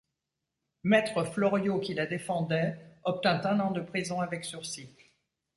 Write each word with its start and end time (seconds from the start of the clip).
Maître 0.81 1.23
Floriot 1.25 1.77
qui 1.79 1.93
la 1.93 2.07
défendait 2.07 2.75
obtint 3.03 3.39
un 3.45 3.59
an 3.59 3.69
de 3.69 3.81
prison 3.81 4.19
avec 4.19 4.45
sursis. 4.45 4.89